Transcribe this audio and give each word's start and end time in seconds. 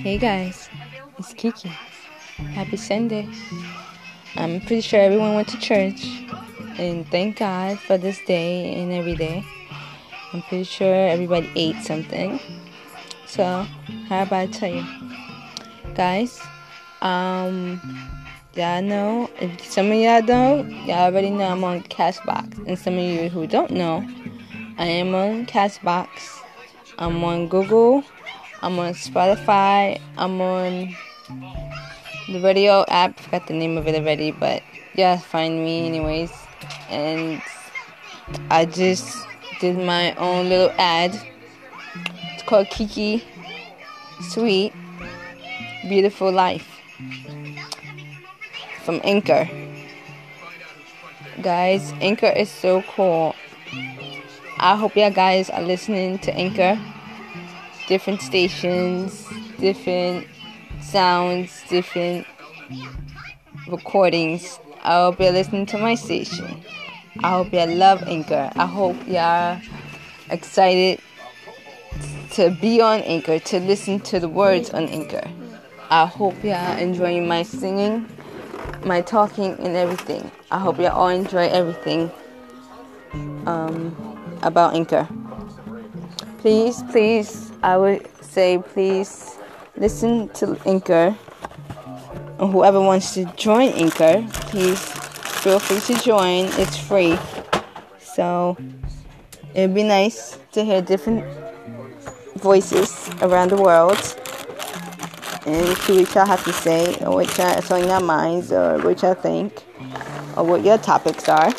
Hey 0.00 0.16
guys, 0.16 0.68
it's 1.18 1.34
Kiki. 1.34 1.68
Happy 2.54 2.76
Sunday. 2.76 3.28
I'm 4.36 4.60
pretty 4.60 4.80
sure 4.80 4.98
everyone 4.98 5.34
went 5.34 5.48
to 5.48 5.58
church 5.58 6.04
and 6.78 7.06
thank 7.08 7.38
God 7.38 7.78
for 7.78 7.98
this 7.98 8.18
day 8.26 8.74
and 8.80 8.90
every 8.90 9.14
day. 9.14 9.44
I'm 10.32 10.42
pretty 10.42 10.64
sure 10.64 11.08
everybody 11.08 11.48
ate 11.54 11.76
something. 11.82 12.40
So, 13.26 13.66
how 14.08 14.22
about 14.22 14.32
I 14.32 14.46
tell 14.46 14.74
you? 14.74 14.84
Guys, 15.94 16.40
um, 17.02 17.80
y'all 18.54 18.82
know, 18.82 19.30
if 19.40 19.70
some 19.70 19.92
of 19.92 19.98
y'all 19.98 20.22
don't, 20.22 20.70
y'all 20.86 21.12
already 21.12 21.30
know 21.30 21.44
I'm 21.44 21.62
on 21.62 21.82
Castbox. 21.82 22.66
And 22.66 22.78
some 22.78 22.94
of 22.94 23.04
you 23.04 23.28
who 23.28 23.46
don't 23.46 23.70
know, 23.70 24.08
I 24.78 24.86
am 24.86 25.14
on 25.14 25.46
Castbox. 25.46 26.08
I'm 26.98 27.22
on 27.22 27.48
Google. 27.48 28.04
I'm 28.62 28.78
on 28.78 28.92
Spotify. 28.94 30.00
I'm 30.16 30.40
on 30.40 30.94
the 32.28 32.40
radio 32.40 32.84
app. 32.86 33.18
I 33.18 33.22
forgot 33.22 33.46
the 33.48 33.54
name 33.54 33.76
of 33.76 33.88
it 33.88 33.96
already, 33.96 34.30
but 34.30 34.62
yeah, 34.94 35.18
find 35.18 35.64
me 35.64 35.84
anyways. 35.84 36.30
And 36.88 37.42
I 38.50 38.66
just 38.66 39.26
did 39.60 39.76
my 39.76 40.14
own 40.14 40.48
little 40.48 40.70
ad. 40.78 41.20
It's 42.34 42.44
called 42.44 42.68
Kiki 42.70 43.24
Sweet 44.20 44.72
Beautiful 45.88 46.30
Life 46.30 46.68
from 48.84 49.00
Anchor. 49.02 49.48
Guys, 51.42 51.92
Anchor 52.00 52.28
is 52.28 52.48
so 52.48 52.82
cool. 52.82 53.34
I 54.58 54.76
hope 54.76 54.94
y'all 54.94 55.10
guys 55.10 55.50
are 55.50 55.62
listening 55.62 56.20
to 56.20 56.32
Anchor 56.32 56.78
different 57.92 58.22
stations, 58.22 59.28
different 59.58 60.26
sounds, 60.80 61.62
different 61.68 62.26
recordings. 63.68 64.58
I 64.82 64.94
hope 64.94 65.20
you're 65.20 65.30
listening 65.30 65.66
to 65.66 65.76
my 65.76 65.94
station. 65.94 66.62
I 67.22 67.32
hope 67.32 67.52
you 67.52 67.66
love 67.66 68.02
Anchor. 68.04 68.50
I 68.56 68.64
hope 68.64 68.96
y'all 69.06 69.60
excited 70.30 71.00
to 72.30 72.56
be 72.62 72.80
on 72.80 73.00
Anchor, 73.00 73.38
to 73.38 73.60
listen 73.60 74.00
to 74.00 74.18
the 74.18 74.28
words 74.30 74.70
on 74.70 74.84
Anchor. 74.84 75.30
I 75.90 76.06
hope 76.06 76.42
y'all 76.42 76.78
enjoying 76.78 77.28
my 77.28 77.42
singing, 77.42 78.08
my 78.86 79.02
talking, 79.02 79.52
and 79.58 79.76
everything. 79.76 80.30
I 80.50 80.58
hope 80.58 80.78
y'all 80.78 80.96
all 80.96 81.08
enjoy 81.08 81.46
everything 81.48 82.10
um, 83.44 83.94
about 84.40 84.76
Anchor. 84.76 85.06
Please, 86.38 86.82
please 86.84 87.51
I 87.62 87.76
would 87.76 88.08
say 88.24 88.58
please 88.58 89.38
listen 89.76 90.28
to 90.30 90.58
Anchor. 90.66 91.16
Whoever 92.38 92.80
wants 92.80 93.14
to 93.14 93.24
join 93.36 93.68
Anchor, 93.70 94.26
please 94.50 94.80
feel 95.42 95.60
free 95.60 95.78
to 95.94 96.02
join. 96.02 96.46
It's 96.58 96.76
free. 96.76 97.16
So 98.00 98.56
it'd 99.54 99.74
be 99.74 99.84
nice 99.84 100.38
to 100.52 100.64
hear 100.64 100.82
different 100.82 101.24
voices 102.36 103.08
around 103.22 103.50
the 103.50 103.62
world 103.62 103.98
and 105.46 105.76
see 105.78 106.00
what 106.00 106.14
y'all 106.16 106.26
have 106.26 106.42
to 106.44 106.52
say 106.52 106.96
or 107.04 107.22
y'all 107.22 107.72
on 107.72 107.86
your 107.86 108.00
minds 108.00 108.50
or 108.50 108.78
what 108.78 109.02
y'all 109.02 109.14
think 109.14 109.62
or 110.36 110.44
what 110.44 110.64
your 110.64 110.78
topics 110.78 111.28
are. 111.28 111.52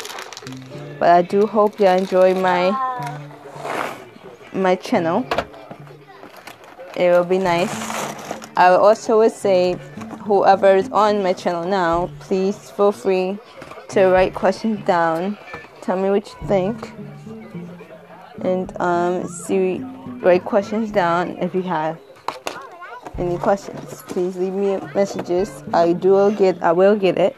But 0.98 1.08
I 1.08 1.22
do 1.22 1.46
hope 1.46 1.80
y'all 1.80 1.96
enjoy 1.96 2.34
my 2.34 2.72
my 4.52 4.76
channel 4.76 5.26
it 6.96 7.10
will 7.10 7.24
be 7.24 7.38
nice. 7.38 7.72
I 8.56 8.68
also 8.68 9.18
would 9.18 9.32
say, 9.32 9.76
whoever 10.20 10.76
is 10.76 10.88
on 10.90 11.22
my 11.22 11.32
channel 11.32 11.64
now, 11.64 12.10
please 12.20 12.70
feel 12.70 12.92
free 12.92 13.38
to 13.88 14.06
write 14.06 14.34
questions 14.34 14.84
down. 14.86 15.36
Tell 15.80 15.96
me 15.96 16.10
what 16.10 16.26
you 16.28 16.48
think, 16.48 16.92
and 18.42 18.72
um, 18.80 19.26
see 19.26 19.80
write 20.22 20.44
questions 20.44 20.90
down 20.90 21.36
if 21.38 21.54
you 21.54 21.62
have 21.62 21.98
any 23.18 23.38
questions. 23.38 24.02
Please 24.06 24.36
leave 24.36 24.52
me 24.52 24.78
messages. 24.94 25.64
I 25.72 25.92
do 25.92 26.30
get, 26.36 26.62
I 26.62 26.72
will 26.72 26.96
get 26.96 27.18
it, 27.18 27.36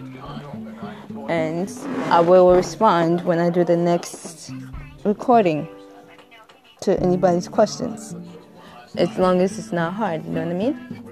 and 1.28 1.72
I 2.10 2.20
will 2.20 2.54
respond 2.54 3.24
when 3.24 3.38
I 3.38 3.50
do 3.50 3.64
the 3.64 3.76
next 3.76 4.52
recording 5.04 5.66
to 6.82 7.00
anybody's 7.00 7.48
questions 7.48 8.14
as 8.96 9.18
long 9.18 9.40
as 9.40 9.58
it's 9.58 9.72
not 9.72 9.94
hard, 9.94 10.24
you 10.24 10.30
know 10.30 10.44
what 10.44 10.54
I 10.54 10.58
mean? 10.58 11.06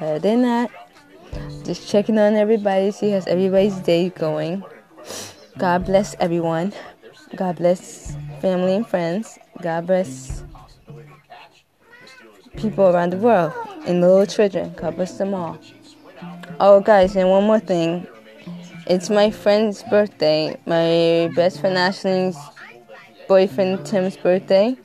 Other 0.00 0.18
than 0.18 0.42
that, 0.42 0.70
just 1.64 1.88
checking 1.88 2.18
on 2.18 2.34
everybody, 2.34 2.90
see 2.90 3.10
how 3.10 3.20
everybody's 3.26 3.76
day 3.80 4.10
going. 4.10 4.64
God 5.56 5.84
bless 5.86 6.14
everyone. 6.20 6.72
God 7.36 7.56
bless 7.56 8.16
family 8.40 8.76
and 8.76 8.86
friends. 8.86 9.38
God 9.60 9.86
bless 9.86 10.44
people 12.56 12.88
around 12.88 13.10
the 13.10 13.16
world 13.16 13.52
and 13.86 14.00
little 14.00 14.26
children. 14.26 14.72
God 14.76 14.96
bless 14.96 15.18
them 15.18 15.34
all. 15.34 15.58
Oh, 16.60 16.80
guys, 16.80 17.16
and 17.16 17.28
one 17.28 17.44
more 17.44 17.60
thing. 17.60 18.06
It's 18.86 19.10
my 19.10 19.30
friend's 19.30 19.82
birthday, 19.84 20.56
my 20.66 21.30
best 21.34 21.60
friend 21.60 21.76
Ashley's 21.76 22.38
boyfriend 23.28 23.84
Tim's 23.84 24.16
birthday. 24.16 24.76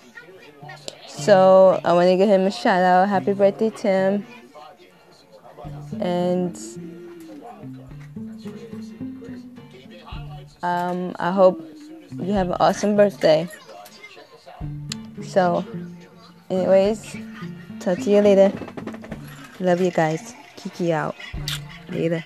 So 1.15 1.79
I 1.85 1.93
want 1.93 2.09
to 2.09 2.17
give 2.17 2.27
him 2.27 2.41
a 2.41 2.51
shout 2.51 2.83
out. 2.83 3.07
Happy 3.07 3.33
birthday, 3.33 3.69
Tim. 3.69 4.25
And 5.99 6.57
um, 10.61 11.15
I 11.19 11.31
hope 11.31 11.61
you 12.17 12.33
have 12.33 12.49
an 12.49 12.57
awesome 12.59 12.95
birthday. 12.95 13.47
So, 15.23 15.65
anyways, 16.49 17.15
talk 17.79 17.99
to 17.99 18.09
you 18.09 18.21
later. 18.21 18.51
Love 19.59 19.81
you 19.81 19.91
guys. 19.91 20.33
Kiki 20.57 20.91
out. 20.91 21.15
Later. 21.89 22.25